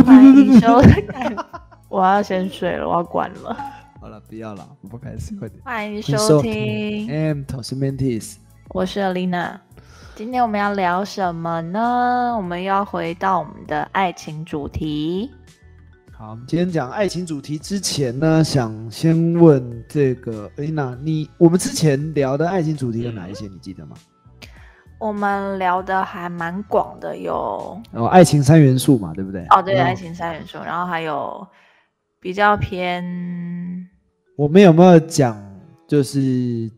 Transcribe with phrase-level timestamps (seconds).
[0.00, 1.36] 欢迎收看。
[1.88, 3.56] 我要先睡了，我要关了。
[4.00, 5.60] 好了，不要了，我不开心，快点。
[5.64, 7.08] 欢迎收听。
[7.08, 8.38] M t o s m e n t i s
[8.70, 9.58] 我是 Alina。
[10.14, 12.34] 今天我们要聊什么呢？
[12.36, 15.30] 我们要回到我们的爱情主题。
[16.12, 23.46] 好，我们今天讲爱情主题之前呢，想先问这个 Alina，你我们之前聊的爱情主题有哪一些？
[23.46, 23.96] 你记得吗？
[25.02, 29.44] 我们聊的还蛮广的，有哦，爱情三元素嘛，对不对？
[29.50, 31.44] 哦，对，爱情三元素，然后还有
[32.20, 33.04] 比较偏。
[34.36, 35.36] 我们有没有讲，
[35.88, 36.70] 就是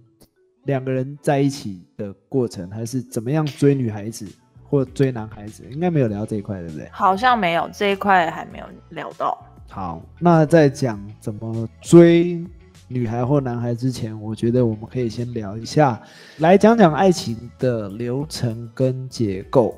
[0.62, 4.26] 两个人在一起的过程，还是怎么样追女孩子
[4.70, 5.62] 或追男孩子？
[5.70, 6.88] 应该没有聊这一块，对不对？
[6.90, 9.36] 好像没有这一块还没有聊到。
[9.68, 12.42] 好，那再讲怎么追。
[12.88, 16.00] 女孩或男孩之前，我觉得我们可以先聊一下，
[16.38, 19.76] 来讲讲爱情的流程跟结构。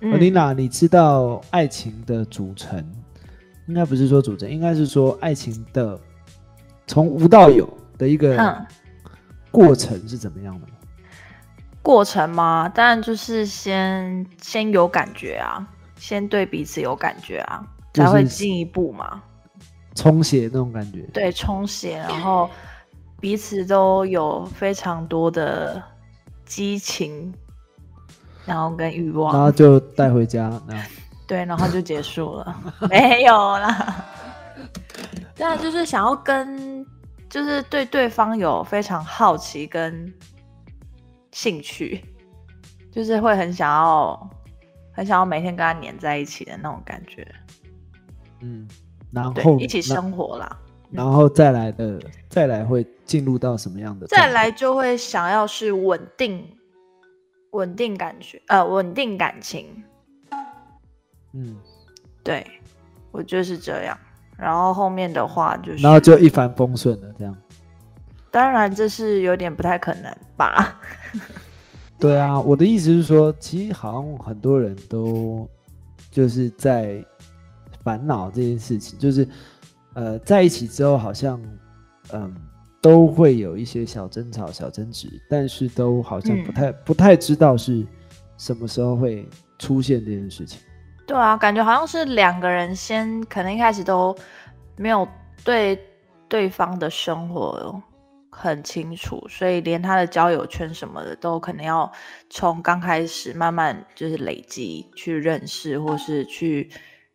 [0.00, 2.84] Lina，，你知道爱情的组成？
[3.66, 5.98] 应该不是说组成，应该是说爱情的
[6.86, 8.66] 从无到有的一个
[9.50, 10.66] 过程是怎么样的？
[11.82, 12.68] 过程吗？
[12.68, 15.64] 当然就是先先有感觉啊，
[15.96, 19.22] 先对彼此有感觉啊，才会进一步嘛。
[19.94, 22.48] 充血那种感觉，对，充血，然后
[23.20, 25.82] 彼此都有非常多的
[26.44, 27.32] 激情，
[28.46, 30.50] 然后跟欲望，然后就带回家，
[31.28, 32.56] 对，然后就结束了，
[32.88, 34.04] 没有啦。
[35.36, 36.86] 但就是想要跟，
[37.28, 40.12] 就是对对方有非常好奇跟
[41.32, 42.04] 兴趣，
[42.90, 44.30] 就是会很想要，
[44.92, 47.26] 很想要每天跟他黏在一起的那种感觉，
[48.40, 48.66] 嗯。
[49.12, 50.58] 然后一起生活啦，
[50.90, 54.06] 然后再来的，再来会进入到什么样的？
[54.06, 56.42] 再来就会想要是稳定，
[57.50, 59.66] 稳定感觉，呃，稳定感情。
[61.34, 61.58] 嗯，
[62.24, 62.46] 对，
[63.10, 63.98] 我觉得是这样。
[64.38, 67.36] 然后后面的话就是，然后就一帆风顺了，这样。
[68.30, 70.80] 当然这是有点不太可能吧？
[72.00, 75.46] 对啊，我的意思是说，其实好像很多人都
[76.10, 77.04] 就是在。
[77.84, 79.26] 烦恼这件事情，就是，
[79.94, 81.42] 呃，在一起之后，好像，
[82.12, 82.34] 嗯，
[82.80, 87.86] 都会有一些小争吵、小争执，但是都好像不太、不太知道是
[88.38, 89.28] 什么时候会
[89.58, 90.60] 出现这件事情。
[91.06, 94.16] 对啊，感觉好像是两个人先，可能一开始都
[94.76, 95.06] 没有
[95.44, 95.78] 对
[96.28, 97.82] 对方的生活
[98.30, 101.90] 很清楚，所以连他的交友圈什么的，都可能要
[102.30, 106.70] 从刚开始慢慢就是累积去认识，或是去。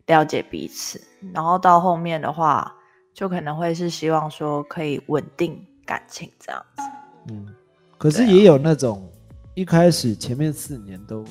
[0.07, 0.99] 了解彼此，
[1.33, 2.73] 然后到后面的话，
[3.13, 6.83] 就可能会是希望说可以稳定感情这样子。
[7.29, 7.53] 嗯，
[7.97, 9.09] 可是也有那种
[9.53, 11.25] 一开始前面四年都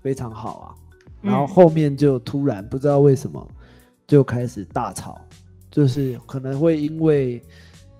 [0.00, 0.66] 非常好啊，
[1.20, 3.46] 然后后面就突然不知道为什么
[4.06, 5.20] 就开始大吵，
[5.70, 7.42] 就是可能会因为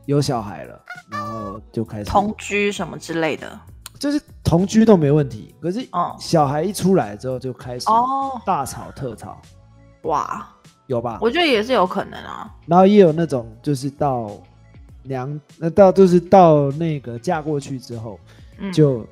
[0.04, 0.80] 有小孩了，
[1.10, 3.60] 然后就开始同居什么之类的，
[3.98, 5.84] 就是同居都没问题，可是
[6.20, 7.86] 小孩一出来之后就开始
[8.44, 9.42] 大吵特吵。
[10.06, 10.48] 哇，
[10.86, 11.18] 有吧？
[11.20, 12.52] 我觉得也是有可能啊。
[12.66, 14.30] 然后也有那种，就是到
[15.02, 18.18] 娘，那到就是到那个嫁过去之后，
[18.72, 19.06] 就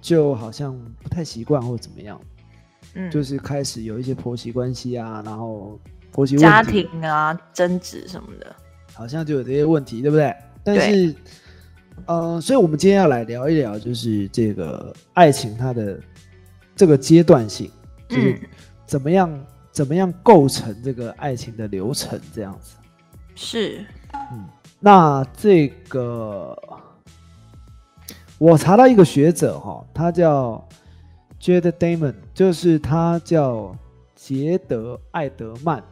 [0.00, 2.20] 就好像不太习惯或怎么样，
[2.94, 5.78] 嗯，就是开始有一些婆媳关系啊，然后
[6.10, 8.54] 婆媳家庭啊争执什么的，
[8.94, 10.34] 好像就有这些问题，对不对？
[10.64, 11.14] 但是，
[12.06, 15.98] 呃，所以我们今天要来聊一聊，就是这个爱情它的
[16.76, 17.70] 这个阶段性，
[18.08, 18.40] 就是
[18.86, 19.28] 怎么样。
[19.72, 22.20] 怎么样构成这个爱情的流程？
[22.34, 22.76] 这样子
[23.34, 23.84] 是，
[24.30, 24.46] 嗯，
[24.78, 26.56] 那这个
[28.36, 30.62] 我查到一个学者哈，他叫
[31.40, 33.74] Jed Damon，就是他叫
[34.14, 35.82] 杰德艾德曼，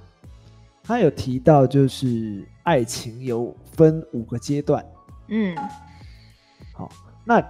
[0.82, 4.84] 他有提到就是爱情有分五个阶段，
[5.28, 5.56] 嗯，
[6.74, 6.92] 好，
[7.24, 7.42] 那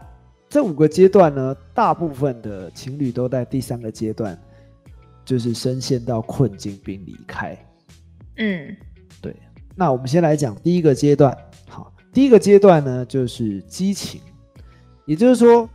[0.48, 4.38] 这五个阶段呢，大部分的情侣都在第三个阶段。
[5.24, 7.56] 就是深陷到困境并离开，
[8.36, 8.76] 嗯，
[9.20, 9.34] 对。
[9.76, 11.36] 那我们先来讲第一个阶段。
[11.68, 14.20] 好，第一个阶段呢，就是激情，
[15.06, 15.68] 也就是说，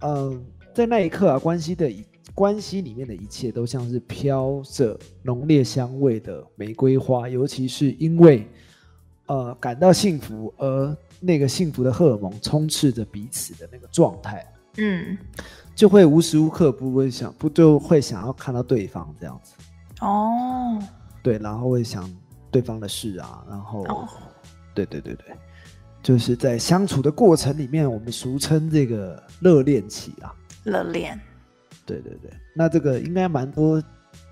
[0.00, 1.90] 嗯，在那一刻啊，关系的
[2.34, 8.46] 关系里面的一切都像是飘着浓烈香味的玫瑰花，尤其是因为
[9.26, 14.46] 呃感到幸福而那个幸福的荷尔蒙充斥着彼此的那个状态，
[14.76, 15.16] 嗯。
[15.78, 19.54] 就会无时无刻不会想，不就会想要看到对方这样子。
[20.00, 20.76] 哦，
[21.22, 22.12] 对，然后会想
[22.50, 23.86] 对方的事啊，然后，
[24.74, 25.36] 对对对对，
[26.02, 30.34] 就是在相处的过程里面，我们俗称这个热恋期啊，
[30.64, 31.16] 热恋，
[31.86, 33.80] 对对对，那这个应该蛮多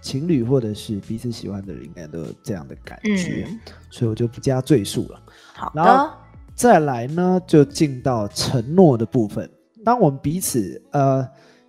[0.00, 5.22] 情侣或者是彼此喜欢的人，应该都有这样的感觉，嗯，所以我就不加赘述了。
[5.54, 6.14] 好然后的，
[6.56, 9.48] 再来呢，就进到承诺的部分。
[9.86, 11.24] 当我们彼此呃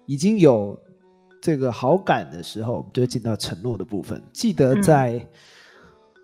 [0.07, 0.75] 已经有
[1.39, 4.19] 这个好感的时候，我们就会进到承诺的部分。
[4.33, 5.27] 记得嗯在、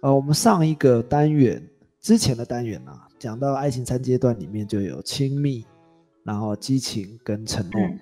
[0.02, 1.64] 呃我们上一个单元
[2.02, 5.64] 之前的单元啊，讲到爱情三阶段里面就有亲密，
[6.24, 7.80] 然后激情跟承诺。
[7.80, 8.00] 嗯，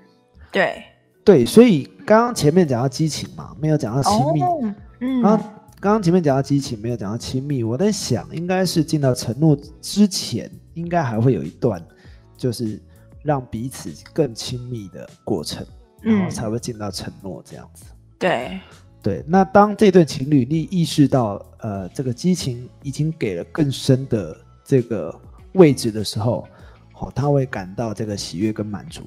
[0.53, 0.83] 对，
[1.25, 4.41] 对，所以刚刚前面讲到激情嘛，没有讲到亲密。
[4.41, 7.61] 哦，嗯，刚刚刚前面讲到激情，没有讲到亲密。
[7.61, 11.85] 我在想，应该是进到承诺之前，应该还会有一段，
[12.37, 12.81] 就是
[13.23, 15.65] 让彼此更亲密的过程，
[16.01, 17.85] 然后嗯才会进到承诺这样子。
[18.17, 18.59] 对，
[19.01, 25.13] 对，那当这对情侣你意识到，呃，这个激情已经给了更深的这个
[25.53, 26.47] 位置的时候，
[26.99, 29.03] 哦、他会感到这个喜悦跟满足。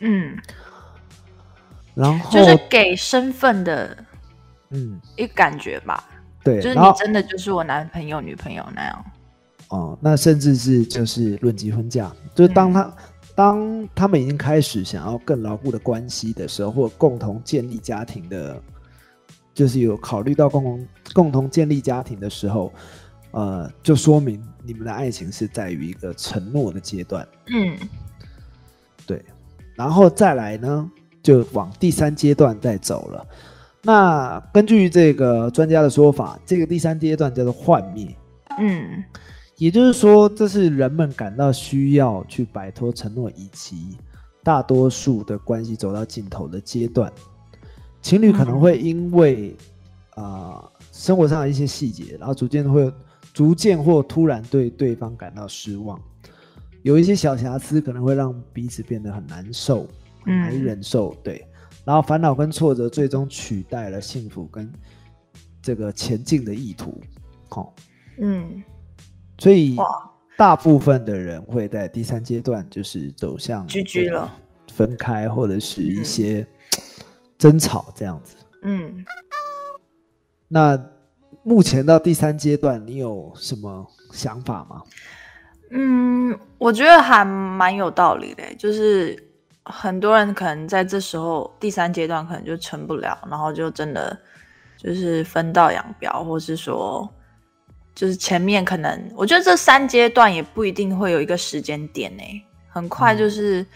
[0.00, 0.36] 嗯，
[1.94, 3.96] 然后，就是给身份的
[4.70, 6.02] 嗯，一感觉吧，
[6.42, 9.04] 对，就是你真的就是我男朋友、女朋友那样。
[9.68, 12.90] 哦，那甚至是就是论及婚嫁，就是当他、
[13.38, 18.60] 当他们已经开始想要更牢固的关系的时候，或者共同建立家庭的，
[19.54, 22.72] 就是有考虑到共同共同建立家庭的时候，
[23.30, 27.78] 呃，就说明你们的爱情是在于一个承诺的阶段，嗯
[29.06, 29.24] 对，
[29.76, 30.90] 然后再来呢，
[31.22, 33.24] 就往第三阶段再走了。
[33.82, 38.12] 那根据这个专家的说法，这个第三阶段叫做幻灭。
[38.58, 39.04] 嗯
[39.58, 43.98] 也就是说，这是人们感到需要去摆脱承诺，以及
[44.42, 47.12] 大多数的关系走到尽头的阶段。
[48.00, 49.56] 情侣可能会因为
[50.10, 52.92] 啊、呃生活上的一些细节，然后逐渐会
[53.32, 56.00] 逐渐或突然对对方感到失望，
[56.82, 59.86] 有一些小瑕疵可能会让彼此变得很难受，
[60.24, 61.14] 很难忍受。
[61.22, 61.46] 对，
[61.84, 64.68] 然后烦恼跟挫折最终取代了幸福跟
[65.62, 67.00] 这个前进的意图。
[67.48, 67.74] 好、
[68.20, 68.62] 嗯，
[69.38, 69.76] 所以
[70.36, 74.32] 大部分的人会在第三阶段就是走向 GG 了，
[74.72, 76.46] 分开或者是一嗯些
[77.36, 78.36] 争吵这样子。
[78.62, 79.04] 嗯，
[80.48, 80.80] 那
[81.42, 84.82] 目前到第三阶段，你有什么想法吗？
[85.70, 89.16] 嗯，我觉得还蛮有道理的，就是
[89.64, 94.18] 很多人可能在这时候第三阶段可能就成不了，然后就真的
[94.76, 97.08] 就是分道扬镳，或是说
[97.98, 102.22] 就是前面可能我觉得这三阶段也不一定会有一个时间点呢，
[102.68, 103.66] 很快就是、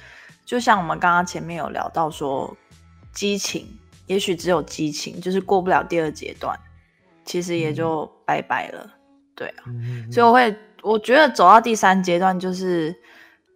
[0.46, 2.56] 就像我们刚刚前面有聊到说
[3.12, 3.66] 激情，
[4.06, 6.56] 也许只有激情，就是过不了第二阶段，
[7.24, 8.88] 其实也就拜拜了，
[9.34, 9.64] 对啊。
[9.66, 12.94] 嗯，所以我会，我觉得走到第三阶段，就是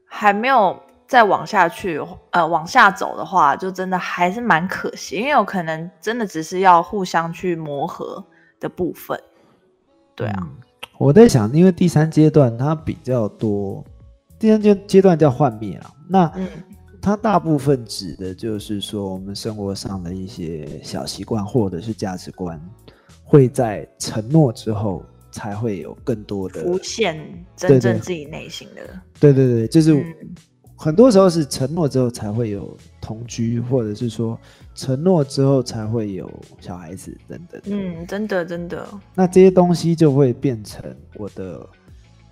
[0.04, 0.76] 还没有
[1.06, 2.00] 再往下去，
[2.32, 8.26] 呃，往下走的话，就真的还是蛮可惜，因为有可能真的只是要互相去磨合
[8.58, 9.16] 的部分。
[10.16, 10.56] 对啊，嗯
[10.98, 13.84] 我在想，因为第三阶段它比较多，
[14.38, 15.94] 第三阶阶段叫幻灭了。
[16.08, 16.48] 那嗯
[17.02, 22.60] 它大部分指的就是说，我们生活上的一些小习惯或者是价值观，
[23.22, 27.16] 会在承诺之后才会有更多的浮现
[27.54, 28.82] 真正自己内心的，
[29.20, 30.14] 对对对，就是嗯
[30.76, 34.38] 很多时候是承诺之后才会有同居，或者是说
[34.74, 36.30] 承诺之后才会有
[36.60, 37.60] 小孩子等等。
[37.64, 41.66] 嗯，真的真的，那这些东西就会变成我的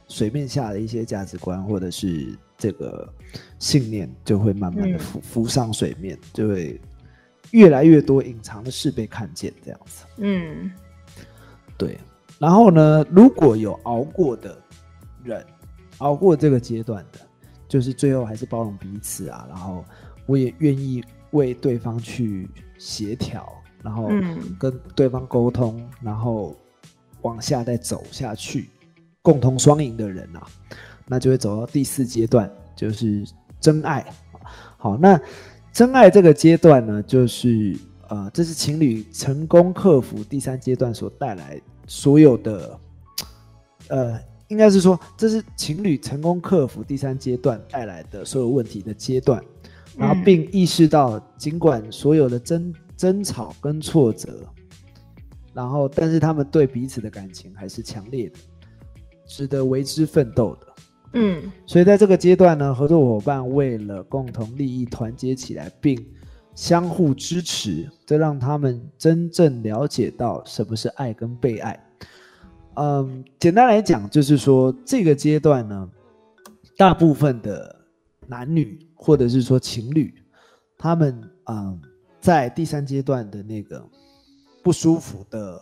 [0.09, 3.09] 水面下的一些价值观，或者是这个
[3.59, 6.79] 信念，就会慢慢的嗯浮、浮上水面，就会
[7.53, 10.05] 越来越多隐藏的事被看见，这样子。
[10.19, 10.71] 嗯
[11.79, 11.99] 对，
[12.39, 14.57] 然后呢，如果有熬过的
[15.23, 15.45] 人，
[15.99, 17.19] 熬过这个阶段的，
[17.75, 19.85] 就是最后还是包容彼此啊，然后
[20.27, 21.03] 我也愿意
[21.33, 23.53] 为对方去协调，
[23.83, 26.55] 然后嗯跟对方沟通，然后
[27.23, 28.71] 往下再走下去，
[29.23, 30.47] 共同双赢的人啊，
[31.09, 33.25] 那就会走到第四阶段，就是
[33.59, 34.07] 真爱。
[34.77, 35.21] 好，那
[35.73, 37.77] 真爱这个阶段呢，就是
[38.07, 42.79] 呃，这是情侣成功克服第三阶段所带来所有的，
[43.89, 49.43] 呃，应该是说这是情侣成功克服第三阶段带来的所有问题的阶段，
[49.97, 54.47] 然后嗯并意识到，尽管所有的争争吵跟挫折，
[55.53, 58.39] 然后但是他们对彼此的感情还是强烈的，
[59.27, 60.67] 值得为之奋斗的。
[61.17, 66.05] 嗯所以在这个阶段呢，合作伙伴为了共同利益团结起来，并
[66.55, 71.79] 相互支持，这让他们真正了解到什么是爱跟被爱。
[72.77, 75.89] 嗯，简单来讲，就是说这个阶段呢，
[76.77, 77.75] 大部分的
[78.27, 80.15] 男女或者是说情侣，
[80.79, 81.81] 他们嗯，
[82.21, 83.85] 在第三阶段的那个
[84.63, 85.61] 不舒服的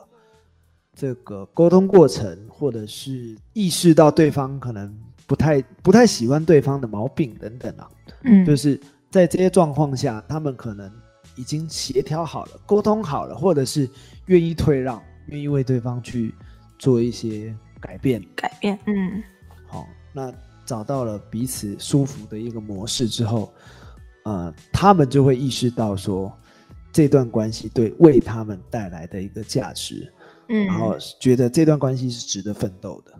[0.95, 4.95] 这个沟通过程，或者是意识到对方可能
[5.27, 7.91] 不太不太喜欢对方的毛病等等啊，
[8.25, 10.91] 嗯，就是在这些状况下，他们可能
[11.37, 13.89] 已经协调好了、沟通好了，或者是
[14.27, 16.35] 愿意退让，愿意为对方去
[16.83, 18.21] 做一些改变。
[18.35, 19.23] 改变，嗯
[19.69, 20.35] 好，那
[20.67, 23.55] 找到了彼此舒服的一个模式之后，
[24.25, 26.37] 呃，他们就会意识到说，
[26.93, 30.13] 这段关系对为他们带来的一个价值，
[30.49, 33.13] 嗯，然后觉得这段关系是值得奋斗的，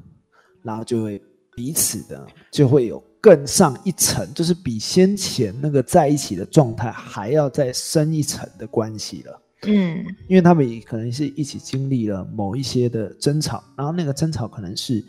[0.61, 1.23] 然后就会
[1.55, 9.42] 彼此的就会有更上一层，就是比先前那个在一起的状态还要再深一层的关系了。
[9.67, 15.05] 嗯因为他们也可能是一起经历了某一些的争吵，然后那个争吵可能是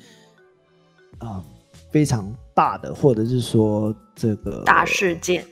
[1.20, 1.44] 啊、
[1.90, 5.46] 非常大的，或者是说这个大事件，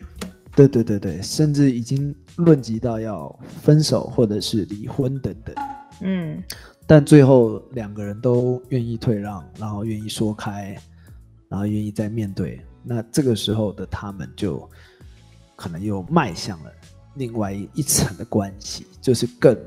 [0.55, 5.55] 对对对对，甚至已经论及到要分手或者是离婚等等。
[6.01, 6.43] 嗯
[6.87, 10.77] 但最后两个人都愿意退让，然后愿意说开，
[11.47, 12.59] 然后愿意再面对。
[12.83, 14.69] 那这个时候的他们就
[15.55, 16.71] 可能又迈向了
[17.15, 19.57] 另外一层的关系，就是更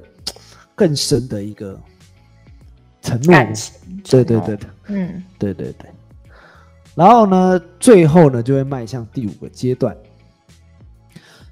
[0.74, 1.78] 更深的一个
[3.02, 3.34] 承诺。
[4.04, 5.90] 对对对对嗯对对对。
[6.94, 9.96] 然后呢，最后呢就会迈向第五个阶段。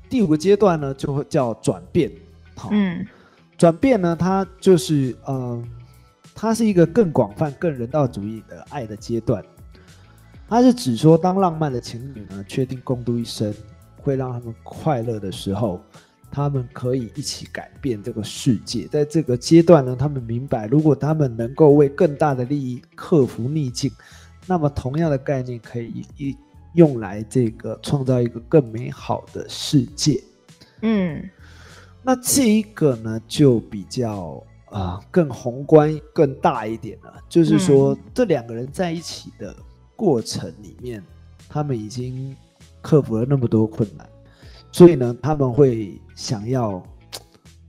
[0.08, 2.10] 第五个阶段呢，就会叫转变。
[2.54, 3.06] 好，嗯
[3.56, 5.64] 转变呢，它就是呃，
[6.34, 9.42] 它是一个更广泛、更人道主义的爱的阶段。
[10.48, 13.54] 它是指说，当浪漫的情侣呢确定共度一生，
[14.02, 15.80] 会让他们快乐的时候，
[16.30, 18.86] 他们可以一起改变这个世界。
[18.86, 23.90] 在这个阶段呢，他们明白，如果他们能够为更大的利益克服逆境，
[24.46, 26.36] 那么同样的概念可以一
[26.74, 30.22] 用来这个创造一个更美好的世界。
[30.80, 31.22] 嗯
[32.02, 37.14] 那这一个呢，就比较啊、更宏观、更大一点了。
[37.28, 39.54] 就是说，这两个人在一起的
[39.94, 41.04] 过程里面，
[41.46, 42.34] 他们已经
[42.82, 44.06] 克服了那么多困难，
[44.70, 46.84] 所以呢，他们会想要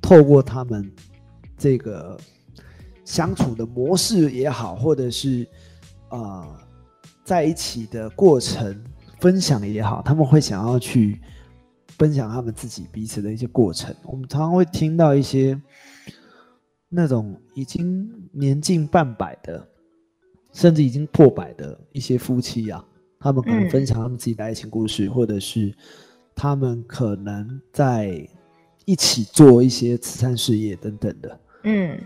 [0.02, 0.92] 透过他们
[1.58, 2.20] 这个
[3.06, 5.48] 相处的模式也好，或者是
[6.10, 6.60] 啊、
[7.24, 8.84] 在一起的过程
[9.20, 11.22] 分享也好，他们会想要去
[11.98, 13.96] 分享他们自己彼此的一些过程。
[14.04, 15.60] 我们常常会听到一些
[16.90, 19.66] 那种已经年近半百的，
[20.52, 22.84] 甚至已经破百的一些夫妻啊，
[23.24, 25.74] 他们可能嗯分享他们自己的爱情故事，或者是
[26.36, 28.28] 他们可能在
[28.84, 31.40] 一起做一些慈善事业等等的。
[31.64, 31.98] 嗯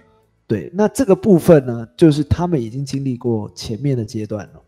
[0.46, 4.62] 对，那这个部分呢，就是他们已经经历过前面的阶段了。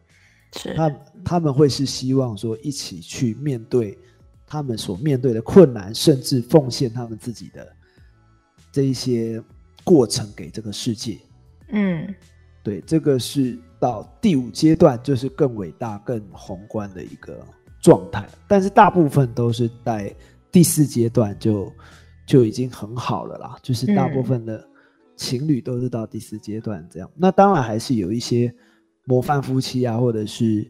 [0.58, 0.89] 是，他
[1.24, 3.96] 他们会是希望说一起去面对
[4.48, 7.72] 他们所面对的困难，甚至奉献他们自己的
[8.72, 9.41] 这一些
[9.84, 11.20] 过程给这个世界。
[11.70, 12.13] 嗯
[12.63, 17.40] 对，这个是到第五阶段，就是更伟大、更宏观的一个
[17.82, 18.28] 状态。
[18.48, 20.14] 但是大部分都是在
[20.52, 21.72] 第四阶段就
[22.26, 24.68] 就已经很好了啦，就是大部分的
[25.16, 27.10] 情侣都是到第四阶段这样。
[27.16, 28.54] 那当然还是有一些
[29.06, 30.70] 模范夫妻啊，或者是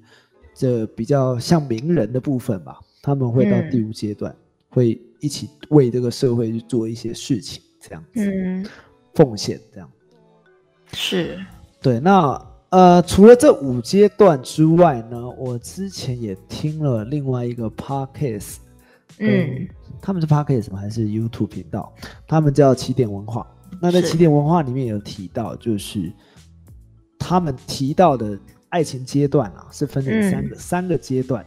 [0.54, 4.36] 这比较像名人的部分吧，他们会到嗯第五阶段，
[4.70, 8.66] 会一起为这个社会去做一些事情，这样子、嗯
[9.16, 9.92] 奉献这样。
[10.94, 11.38] 是，
[11.82, 18.57] 对，那呃，除了这五阶段之外呢，我之前也听了另外一个 podcast，
[19.17, 19.67] 嗯，
[19.99, 20.79] 他们是 podcast 吗？
[20.79, 21.91] 还是 YouTube 频道？
[22.27, 23.47] 他们叫起点文化。
[23.81, 26.11] 那在起点文化里面有提到，就是
[27.17, 28.38] 他们提到的
[28.69, 31.43] 爱情阶段啊，是分成三个、三个阶段。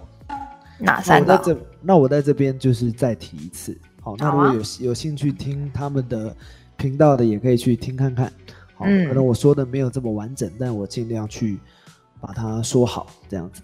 [0.79, 1.27] 哪三个？
[1.27, 3.79] 那我在这，那我在这边就是再提一次。
[4.01, 6.35] 好，那如果有有兴趣听他们的
[6.77, 8.33] 频道的，也可以去听看看。
[8.83, 11.59] 可能我说的没有这么完整，但我尽量去
[12.21, 13.63] 把它说好，这样子。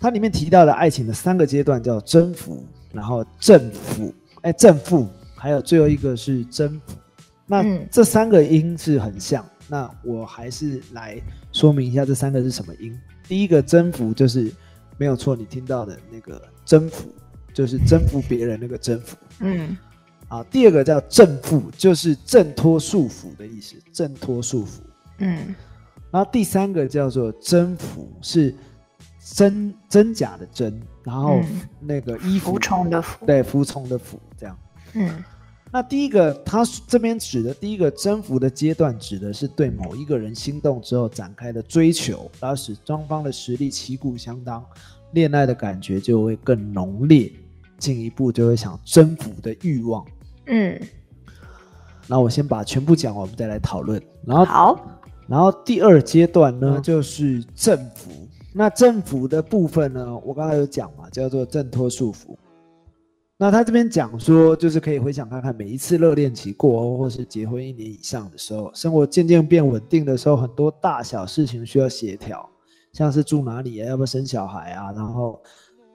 [0.00, 6.94] 它里面提到的爱情的三个阶段叫征服，然后正负，哎，正负，还有最后一个是征服。
[7.46, 11.20] 那嗯这三个音是很像，那我还是来
[11.52, 12.98] 说明一下这三个是什么音。
[13.26, 14.52] 第一个征服就是
[14.98, 17.08] 没有错，你听到的那个征服
[17.52, 19.76] 就是征服别人那个征服嗯
[20.38, 20.46] 啊。
[20.50, 24.80] 第二个叫正负，就是挣脱束缚的意思，挣脱束缚。
[25.18, 25.54] 嗯
[26.10, 28.54] 然后第三个叫做征服，是
[29.34, 34.58] 真真假的真，然后嗯那个衣服服从的服，对服从的服这样。
[34.92, 35.24] 嗯
[35.72, 44.64] 那第一个，他这边指的第一个征服的阶段，指的是对某一个人心动之后展开的追求，然后使双方的实力旗鼓相当，
[45.14, 47.32] 恋爱的感觉就会更浓烈，
[47.76, 50.06] 进一步就会想征服的欲望。
[50.46, 50.80] 嗯
[52.06, 54.02] 那我先把全部讲完，我们再来讨论。
[54.26, 58.10] 然后好，然后第二阶段呢，就是政府。
[58.52, 62.36] 那政府的部分呢，我刚才有讲嘛，叫做挣脱束缚。
[63.36, 72.48] 那他这边讲说，就是可以回想看看，每一次热恋期过后，或是结婚一年以上的时候，生活渐渐变稳定的时候，很多大小事情需要协调，
[72.92, 75.40] 像是住哪里啊，要不要生小孩啊，然后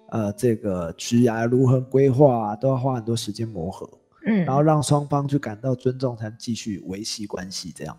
[0.09, 3.87] 呃，这个职涯如何规划啊，都要花很多时间磨合。
[4.25, 7.73] 嗯，然后让双方去感到尊重，才能继续维系关系。
[7.75, 7.97] 这样，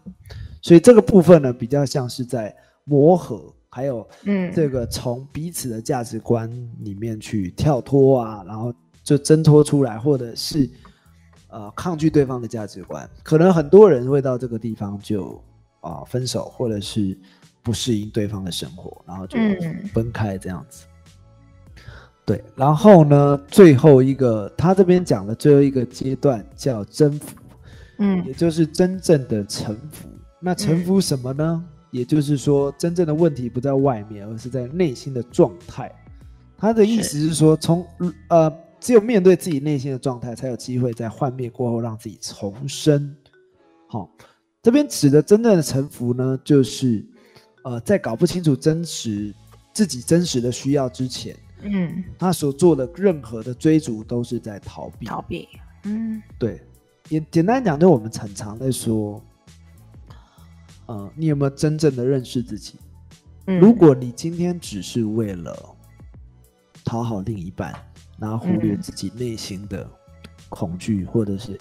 [0.60, 6.50] 所以这个部分呢，比较像是在磨合，还有嗯，这个从彼此的价值观
[6.80, 8.72] 里面去跳脱啊，然后
[9.02, 10.68] 就挣脱出来，或者是
[11.48, 13.08] 呃抗拒对方的价值观。
[13.22, 15.42] 可能很多人会到这个地方就
[15.80, 17.18] 啊分手，或者是
[17.62, 19.38] 不适应对方的生活，然后就
[19.92, 20.84] 分开这样子。
[22.24, 27.36] 对，然后呢，最后一个他这边讲的最后一个阶段叫征服，
[27.98, 30.08] 嗯，也就是真正的臣服。
[30.38, 31.64] 那臣服什么呢？
[31.90, 35.90] 也就是说，真正的问题不在外面，而是在内心的状态。
[36.56, 37.84] 他的意思是说，从
[38.28, 43.12] 呃，只有面对自己内心的状态，才有机会在幻灭过后让自己重生。
[43.88, 44.08] 好，
[44.62, 47.04] 这边指的真正的臣服呢，就是
[47.64, 49.34] 呃，在搞不清楚真实
[49.74, 51.34] 自己真实的需要之前。
[51.62, 55.48] 嗯，他所做的任何的追逐都是在逃避，逃避。
[55.84, 56.60] 嗯，对，
[57.08, 59.22] 也简单讲，就我们常常在说，
[60.86, 62.78] 呃，你有没有真正的认识自己？
[63.46, 65.56] 如果你今天只是为了
[66.84, 67.74] 讨好另一半，
[68.18, 69.88] 然后忽略自己内心的
[70.48, 71.58] 恐惧，或者是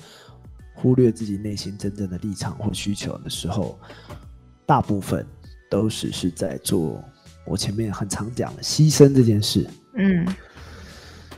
[0.76, 3.80] 忽略自己内心真正的立场或需求的时候，
[4.66, 5.26] 大部分
[5.70, 7.04] 都是是在做
[7.46, 9.68] 我前面很常讲的牺牲这件事。
[9.94, 10.28] 嗯，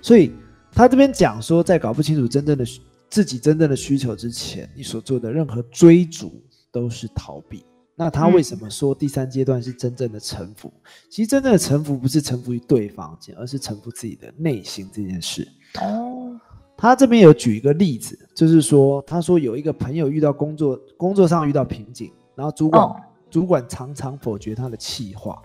[0.01, 0.31] 所以
[0.71, 2.65] 他这边讲说，在搞不清楚真正的
[3.09, 7.65] 自己真正的需求之前，你所做的任何追逐都是逃避。
[7.95, 10.71] 那他为什么说第三阶段是真正的臣服？
[11.09, 15.47] 其实真正的臣服不是臣服于对方，而是臣服自己的内心这件事。
[15.79, 16.39] 哦，
[16.75, 25.39] 他这边有举一个例子，就是说，他说有一个朋友遇到工作工作上遇到瓶颈，然后主管主管常常否决他的企划。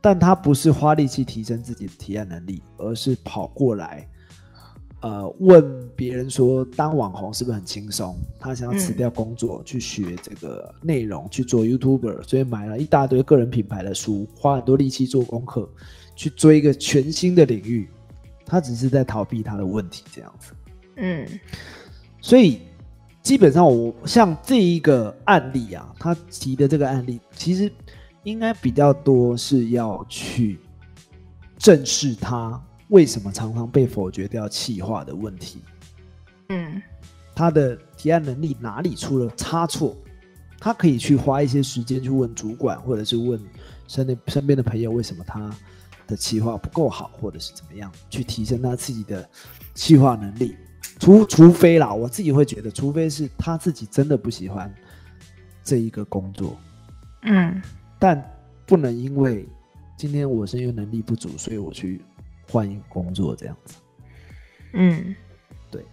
[0.00, 4.08] 但他不是花力气提升自己的提案能力，而是跑过来，
[5.00, 8.16] 呃，问别人说当网红是不是很轻松？
[8.38, 15.68] 他想要辞掉工作去学这个内容，去做 YouTuber，所以买了一大堆个人品牌的书，花很多力气做功课，
[16.14, 17.88] 去追一个全新的领域。
[18.46, 20.52] 他只是在逃避他的问题，这样子。
[20.96, 21.26] 嗯，
[22.20, 22.60] 所以
[23.20, 27.70] 基本上我像这一个案例啊，他提的这个案例，其实。
[28.28, 30.58] 应该比较多是要去
[31.58, 35.62] 正视他为什么常常被否决掉气化的问题。
[36.50, 36.80] 嗯，
[37.34, 39.96] 他的提案能力哪里出了差错？
[40.60, 43.40] 他可以去花一些时间去问主管，或者是问
[43.86, 45.50] 身边身边的朋友，为什么他
[46.06, 49.28] 的企划不够好，或者是怎么样去提升他自己的
[49.74, 50.56] 企划能力。
[50.98, 54.74] 除除非啦，我自己会觉得，除非是他自己真的不喜欢
[55.62, 56.56] 这一个工作。
[57.22, 57.62] 嗯。
[57.98, 58.22] 但
[58.66, 59.48] 不能因为
[59.96, 62.00] 今天我是因为能力不足，所以我去
[62.50, 63.74] 换一个工作这样子。
[64.74, 65.14] 嗯，
[65.70, 65.84] 对。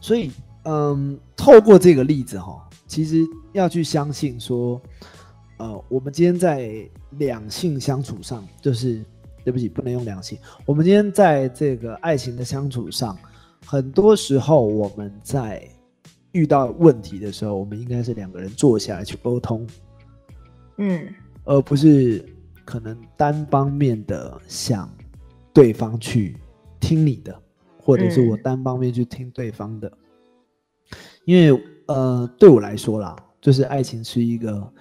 [0.00, 0.30] 所以，
[0.64, 4.80] 嗯，透过这个例子哈，其实要去相信说，
[5.56, 9.02] 呃，我们今天在两性相处上，就是
[9.44, 10.38] 对不起，不能用两性。
[10.66, 13.16] 我们今天在这个爱情的相处上，
[13.64, 15.66] 很多时候我们在
[16.32, 19.66] 遇到问题的时候，我们应该是两个人坐下来去沟通。
[20.76, 22.24] 嗯，而不是
[22.64, 24.90] 可能单方面的想
[25.52, 26.36] 对方去
[26.80, 27.38] 听你的，
[27.78, 29.92] 或者是我单方面去听对方的。
[31.24, 34.72] 因为呃，对我来说啦，就是爱情是一个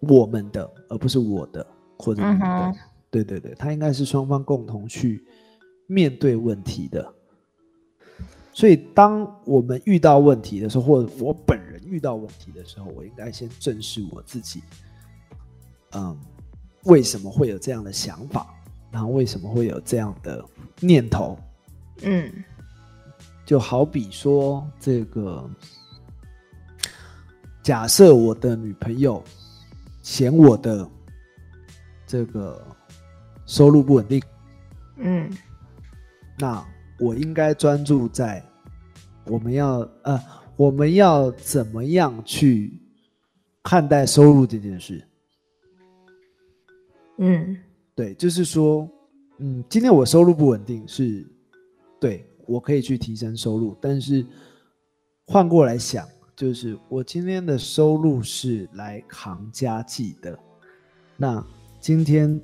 [0.00, 1.66] 我们的，而不是我的
[1.98, 2.74] 或者你的。
[3.10, 5.24] 对对对，它应该是双方共同去
[5.88, 7.12] 面对问题的。
[8.52, 14.62] 所以，当我们遇到问题的时候，或者我本人遇到问题的时候，我应该先正视我自己。
[15.92, 16.16] 嗯，
[16.84, 18.46] 为什么会有这样的想法？
[18.90, 20.44] 然后为什么会有这样的
[20.80, 21.38] 念头？
[22.02, 22.32] 嗯，
[23.44, 25.48] 就好比说，这个
[27.62, 29.22] 假设我的女朋友
[30.02, 30.88] 嫌我的
[32.06, 32.60] 这个
[33.46, 34.22] 收入不稳定，
[34.96, 35.30] 嗯，
[36.38, 36.66] 那
[36.98, 38.44] 我应该专注在
[39.26, 40.20] 我们要呃，
[40.56, 42.72] 我们要怎么样去
[43.62, 45.06] 看待收入这件事？
[47.22, 47.56] 嗯，
[47.94, 48.88] 对，就是说，
[49.38, 51.26] 嗯，今天我收入不稳定，是
[52.00, 54.24] 对我可以去提升收入，但是
[55.26, 60.38] 换过来想，就是我今天的收入是来扛家计的，
[61.18, 61.46] 那
[61.78, 62.40] 今天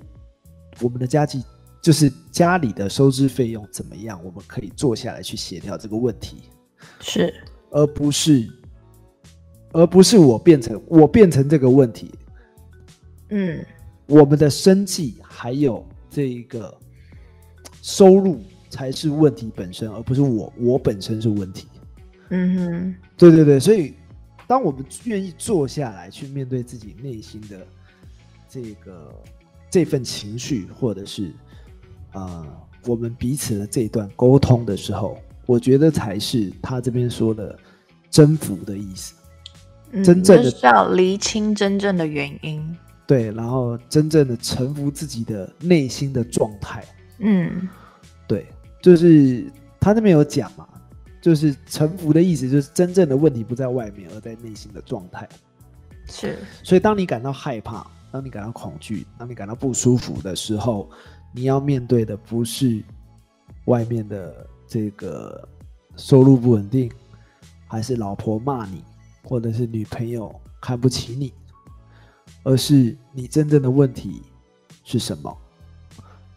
[0.82, 1.42] 我们的家计
[1.82, 6.42] 就是家里的收支费用怎么样，我们可以坐下来去协调这个问题，
[7.00, 7.32] 是，
[7.70, 8.46] 而不是
[9.72, 12.10] 而不是我变成我变成这个问题，
[13.30, 13.64] 嗯
[14.06, 16.72] 我们的生计还有这一个
[17.82, 18.40] 收入
[18.70, 21.66] 才是问题本身，而不是我我本身是问题。
[22.30, 23.94] 嗯哼，对对对，所以
[24.46, 27.66] 当我们愿意坐下来去面对自己内心的
[28.48, 29.14] 这个
[29.70, 31.32] 这份情绪，或者是
[32.12, 32.46] 呃
[32.84, 37.56] 我们彼此的这一段沟通的时候，我觉得才是他这边说的
[38.10, 39.14] 征服的意思。
[39.92, 42.76] 嗯真正的就是要厘清真正的原因。
[43.06, 46.84] 对，然后真正的臣服自己的内心的状态。
[47.18, 47.68] 嗯
[48.26, 48.46] 对，
[48.82, 50.66] 就是他那边有讲嘛，
[51.20, 55.28] 就是臣服的意思，就是真正的问题不在外面，而在内心的状态。
[56.08, 60.88] 是，所以，当你感到害怕，当你感到恐惧，当你感到不舒服的时候，
[61.32, 62.82] 你要面对的不是
[63.64, 65.48] 外面的这个
[65.96, 66.90] 收入不稳定，
[67.66, 68.84] 还是老婆骂你，
[69.24, 71.32] 或者是女朋友看不起你，
[72.46, 74.22] 而是你真正的问题
[74.84, 75.36] 是什么？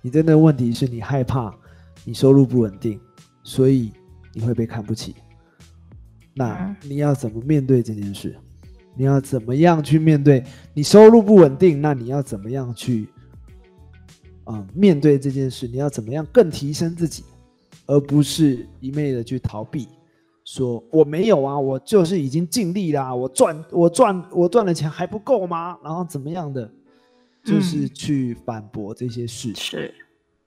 [0.02, 1.56] 你真正的问题是你害怕
[2.04, 3.00] 你收入不稳定，
[3.44, 3.92] 所以
[4.34, 5.14] 你会被看不起。
[6.34, 8.36] 那嗯你要怎么面对这件事？
[8.96, 10.44] 你要怎么样去面对
[10.74, 11.80] 你收入不稳定？
[11.80, 13.08] 那你要怎么样去
[14.46, 15.68] 啊、呃面对这件事？
[15.68, 17.24] 你要怎么样更提升自己，
[17.86, 19.88] 而不是一昧的去逃避，
[20.52, 25.78] 说我没有啊，我就是已经尽力啦，我赚我赚我赚的钱还不够吗？
[25.84, 26.68] 然后怎么样的，
[27.46, 29.94] 就是嗯去反驳这些事，是，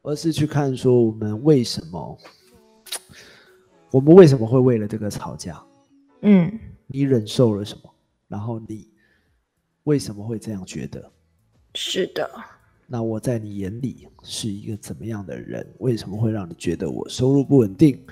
[0.03, 2.19] 而是去看说我们为什么，
[3.93, 5.63] 我们为什么会为了这个吵架？
[6.23, 7.89] 嗯你忍受了什么？
[8.27, 8.89] 然后你
[9.85, 11.13] 为什么会这样觉得？
[11.75, 12.29] 是的，
[12.89, 15.65] 那我在你眼里是一个怎么样的人？
[15.79, 18.05] 为什么会让你觉得我收入不稳定？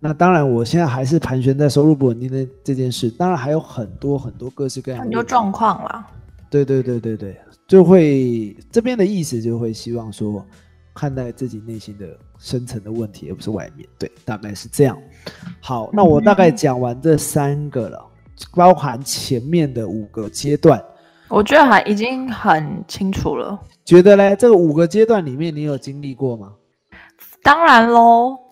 [0.00, 3.10] 那当然，我现在还是盘旋在收入不稳定的这件事。
[3.10, 6.06] 当然还有很多很多各式各样的很多状况啦。
[6.48, 10.44] 对对对对对，就会这边的意思就会希望说，
[10.94, 12.06] 看待自己内心的
[12.38, 13.86] 深层的问题，而不是外面。
[13.98, 14.96] 对，大概是这样。
[15.60, 18.02] 好，那我大概讲完这三个了，
[18.54, 20.82] 包含前面的五个阶段。
[21.28, 23.60] 我觉得还已经很清楚了。
[23.84, 26.52] 觉得嘞，这个五个阶段里面，你有经历过吗？
[27.42, 28.47] 当然喽，不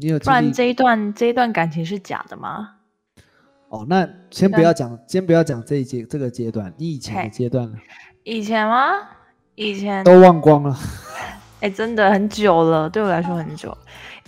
[0.00, 2.70] 你有经历然这一段这一段感情是假的吗？
[3.68, 3.84] 哦？
[3.88, 7.78] 那先不要讲，先不要讲这一阶这个阶段，你以前的嘿阶段呢？
[8.22, 8.92] 以前吗？
[9.56, 10.78] 以前都忘光了。
[11.60, 13.76] 哎、真的很久了，对我来说很久。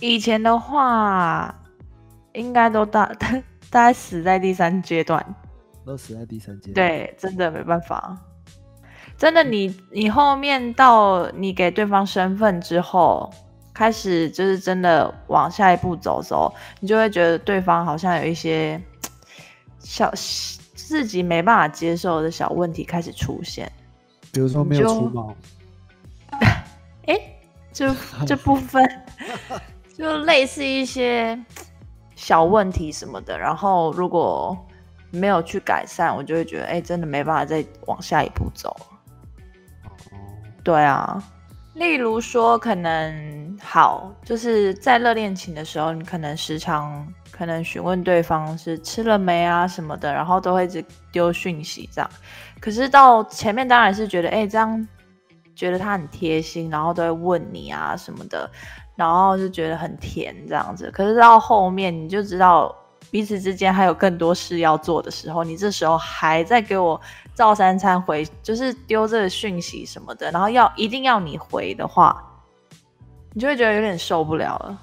[0.01, 1.55] 以前的话，
[2.33, 5.25] 应该都大大概死在第三阶段。
[5.85, 8.17] 都死在第三阶段。，对，真的没办法。
[9.17, 13.31] 真的你，你后面到你给对方身份之后，
[13.73, 18.81] 开始就是真的往下一步走的时候，你就会觉得对方好像有一些
[19.79, 20.11] 小
[20.75, 23.71] 自己没办法接受的小问题开始出现。
[24.31, 25.35] 比如说没有你就除毛，
[27.07, 27.19] 哎，
[27.71, 27.93] 这
[28.25, 28.83] 这部分
[29.97, 31.37] 就类似一些
[32.15, 34.57] 小问题什么的，然后如果
[35.09, 38.73] 没有去改善，我就会觉得，哎，真的没办法再往下一步走
[40.63, 41.21] 对啊，
[41.73, 52.09] 例如说，可能好，就是在热恋情的时候，你可能时常可能询问对方是吃了没啊什么的，然后都会一直丢讯息这样。
[52.59, 54.85] 可是到前面当然是觉得，哎，这样
[55.55, 58.51] 觉得他很贴心，然后都会问你啊什么的，
[58.95, 60.91] 然后就觉得很甜这样子。
[60.91, 62.75] 可是到后面你就知道
[63.09, 66.99] 彼此之间还有更多事要做的时候，你这时候还在给我
[67.33, 72.21] 照三餐回，就是丢这个讯息什么的，然后要一定要你回的话，
[73.33, 74.81] 你就会觉得有点受不了了。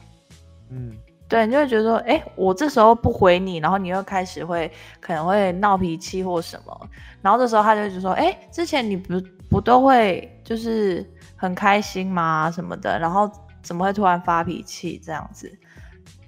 [0.71, 0.97] 嗯，
[1.29, 6.91] 对，你就会觉得说，哎，我这时候不回你，然后你又开始会可能会闹脾气或什么，
[7.23, 11.05] 然后这时候他就会说，哎，之前你不不都会就是
[11.37, 13.31] 很开心吗什么的，然后
[13.63, 15.51] 怎么会突然发脾气这样子，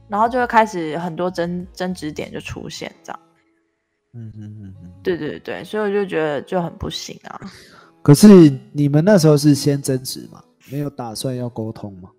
[0.09, 3.21] 然后就会开始很多争争执点就出现这样。
[4.13, 4.93] 嗯嗯嗯嗯。
[5.03, 7.41] 对对对，所以我就觉得就很不行啊。
[8.03, 12.11] 可是你们那时候是先争执嘛，没有打算要沟通嘛？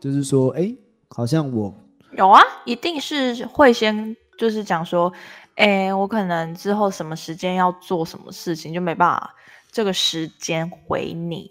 [0.00, 0.74] 就是说，哎，
[1.10, 1.72] 好像我
[2.16, 5.12] 有啊，一定是会先就是讲说，
[5.56, 9.34] 哎，我可能之后什么时间要做什么事情，就没办法
[9.70, 11.50] 这个时间回你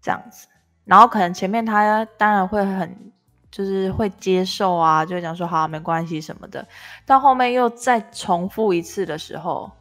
[0.00, 0.46] 这样子。
[0.84, 3.12] 然后可能前面他当然会很
[3.56, 6.62] 就是会接受啊，就会讲说好没关系什么的。
[7.06, 9.72] 到后面又再重复一次的时候，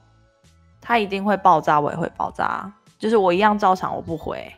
[0.79, 2.71] 他一定会爆炸，我也会爆炸。
[2.97, 4.49] 就是我一样照常我不回，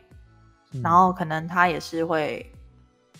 [0.84, 2.48] 然后可能他也是会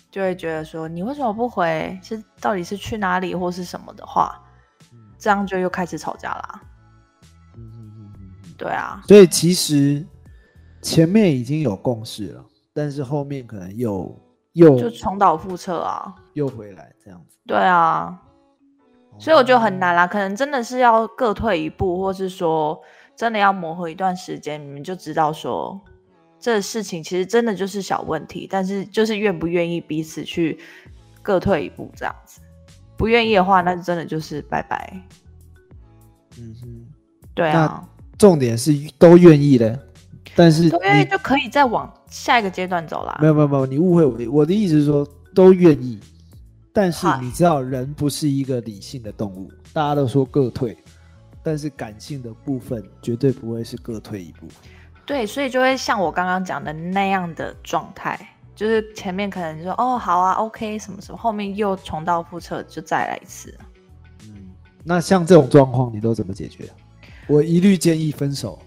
[0.09, 1.99] 就会觉得说你为什么不回？
[2.01, 4.41] 是到底是去哪里或是什么的话，
[5.17, 6.61] 这样就又开始吵架啦。
[7.57, 8.09] 嗯，
[8.57, 9.03] 对啊。
[9.05, 10.07] 所以其实
[10.81, 14.17] 前面已经有共识了，但是后面可能又
[14.53, 17.37] 又就重蹈覆辙啊，又回来这样子。
[17.45, 18.19] 对啊，
[19.17, 22.79] 所以我觉得很难啦，可能真的是要各退一步，或是说。
[23.19, 25.77] 真的要磨合一段时间，你们就知道说，
[26.39, 30.57] 这事情其实真的就是小问题，但是就是愿不愿意彼此去
[31.21, 32.39] 各退一步这样子。
[32.95, 34.93] 不愿意的话，那真的就是拜拜。
[36.37, 36.87] 嗯哼，
[37.35, 37.83] 对啊。
[38.17, 39.77] 重点是都愿意的，
[40.33, 43.17] 但是都愿意就可以再往下一个阶段走了。
[43.21, 45.99] 没有没有没有，你误会我的，我的意思是说都愿意，
[46.73, 50.77] 但是你知道人不是一个理性的动物，大家都说各退。
[51.41, 54.45] 但是感性的部分绝对不会是各退一步，
[55.05, 58.19] 对，所以就会像我刚刚讲的那样的状态，
[58.53, 63.57] 就是前面可能说哦好啊，OK 什么什么，后面又重蹈覆辙，就再来一次。
[64.27, 64.49] 嗯，
[64.83, 66.69] 那像这种状况你都怎么解决？
[67.25, 68.59] 我一律建议分手。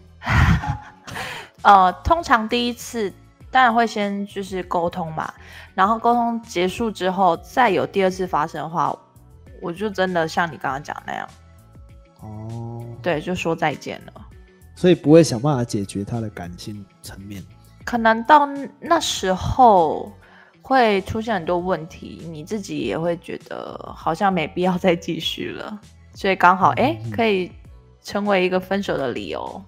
[1.63, 3.13] 呃，通常第一次
[3.53, 5.33] 当然会先就是沟通嘛，
[5.75, 8.93] 然后沟通结束之后，再有第二次发生的话，
[9.61, 11.29] 我就真的像你刚刚讲那样。
[12.21, 14.13] 哦，对，就说再见了，
[14.75, 17.45] 所以不会想办法解决他的感情层面。
[17.85, 18.49] 可能到
[18.81, 20.11] 那时候
[20.63, 25.79] 会出现很多问题，你自己也会觉得好像没必要再继续了，
[26.15, 27.53] 所以刚好哎，可以
[28.03, 29.63] 成为一个分手的理由。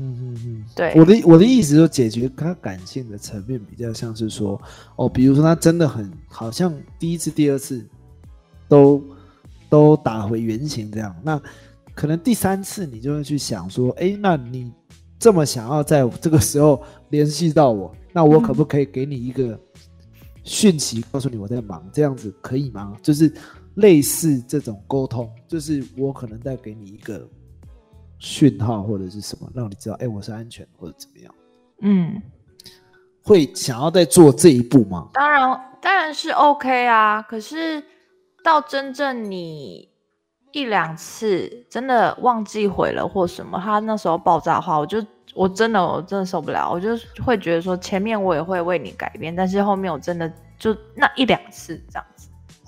[0.00, 4.60] 嗯嗯嗯，对，我的我的意思说，解决他感性的层面比较像是说，
[4.96, 7.86] 哦，比如说他真的很好像第一次、第二次
[8.68, 9.02] 都
[9.68, 11.40] 都打回原形这样，那。
[11.92, 14.72] 可能第三次你就会去想说，哎，那你
[15.18, 19.58] 这么想要在这个时候联系到我， 那我可不可以给你一个
[20.42, 22.96] 讯息，告诉你我在忙，这样子可以吗？
[23.02, 23.30] 就是
[23.74, 27.28] 类似这种沟通，就是我可能在给你一个
[28.20, 31.34] 讯号或者是什么，让你知道，哎，我是安全或者怎么样。
[31.80, 32.22] 嗯，
[33.24, 35.08] 会想要再做这一步吗？
[35.12, 37.20] 当然，当然是 OK 啊。
[37.22, 37.82] 可是
[38.44, 39.90] 到真正你。
[40.52, 45.00] 一两次真的忘记回了或什么，他那时候爆炸的话，我就
[45.32, 46.88] 我真的我真的受不了，我就
[47.24, 50.28] 会觉得说前面我也会为你改变，但是后面我真的
[50.58, 52.09] 就那一两次这样子。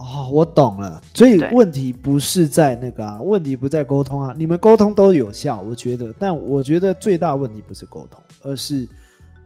[0.02, 8.88] 哦，我懂了，所以问题不是在那个啊，问题不在沟通啊，你们沟通都有效，我觉得，但我觉得最大问题不是沟通，而是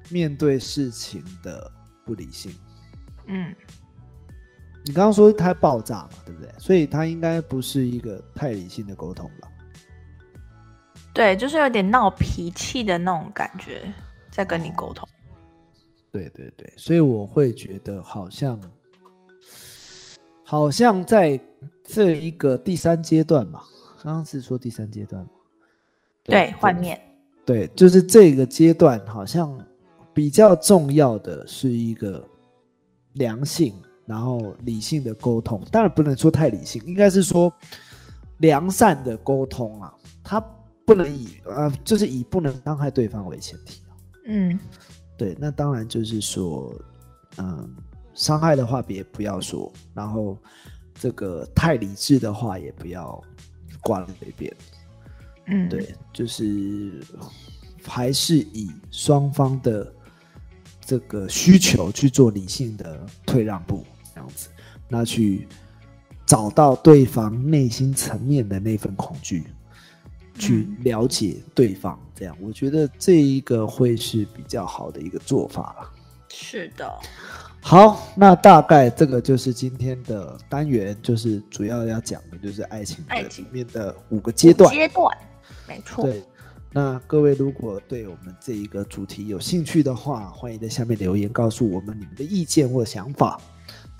[0.08, 1.70] 面对事情的
[2.04, 2.50] 不理性。
[3.26, 3.54] 嗯。
[4.84, 6.48] 你刚刚说他爆炸嘛，对不对？
[6.58, 9.48] 所以他应该不是一个太理性的沟通吧？
[11.12, 13.82] 对，就是有点闹脾气的那种感觉，
[14.30, 15.06] 在跟你沟通。
[16.12, 18.60] 对对对，所以我会觉得好像，
[20.48, 21.38] 好像在
[21.82, 23.60] 这一个第三阶段嘛，
[24.00, 25.30] 刚刚是说第三阶段嘛
[26.22, 27.00] 对，换面。
[27.44, 29.58] 对，就是这个阶段，好像
[30.14, 32.24] 比较重要的是一个
[33.14, 33.74] 良性。
[34.06, 37.52] 然后理性的沟通，当然不能说太理性，应该是说
[38.38, 39.92] 良善的沟通啊。
[40.22, 40.40] 他
[40.84, 43.82] 不能以呃，就是以不能伤害对方为前提
[44.26, 44.56] 嗯，
[45.16, 46.72] 对，那当然就是说，
[47.38, 47.68] 嗯，
[48.16, 50.36] 伤害的话别不要说，然后
[50.94, 53.22] 这个太理智的话也不要
[53.82, 54.52] 挂在嘴边。
[55.46, 57.00] 嗯，对，就是
[57.84, 59.94] 还是以双方的
[60.80, 63.84] 这个需求去做理性的退让步。
[64.12, 64.48] 这样子，
[64.88, 65.46] 那去
[66.24, 69.44] 找到对方内心层面的那份恐惧，
[70.38, 75.92] 去了解对方，这样我觉得这一个会是比较好的一个做法了。
[76.28, 76.98] 是的，
[77.68, 84.72] 好，那大概这个就是今天的单元，就是主要要讲的就是爱情的里面的五个阶段。
[84.72, 85.18] 阶段，
[85.66, 86.04] 没错。
[86.04, 86.22] 对，
[86.70, 93.36] 那各位如果对我们这一个主题有兴趣的话，欢迎在下面留言告诉我们你们的意见或想法。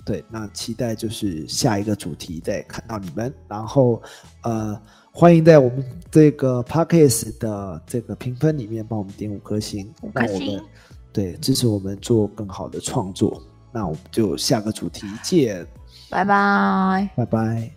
[0.05, 4.01] 对，那期待就是下一个主题再看到你们，然后
[4.43, 10.63] 呃，欢迎在我们这个 podcast 的这个评分里面帮我们点五颗星，那我们
[11.11, 13.43] 对支持我们做更好的创作。
[13.71, 15.65] 那我们就下个主题见，
[16.09, 17.76] 拜拜，拜拜。